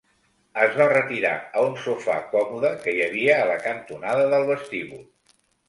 Es 0.61 0.71
va 0.79 0.87
retirar 0.93 1.33
a 1.59 1.65
un 1.65 1.75
sofà 1.83 2.17
còmode 2.33 2.73
que 2.87 2.97
hi 2.97 3.05
havia 3.11 3.39
a 3.45 3.47
la 3.53 3.61
cantonada 3.69 4.27
del 4.35 4.51
vestíbul. 4.53 5.09